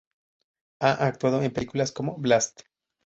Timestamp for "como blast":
1.91-2.61